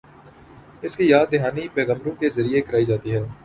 اس 0.83 0.95
کی 0.97 1.09
یاد 1.09 1.27
دہانی 1.31 1.67
پیغمبروں 1.73 2.15
کے 2.19 2.29
ذریعے 2.29 2.61
کرائی 2.61 2.85
جاتی 2.85 3.13
ہے۔ 3.13 3.19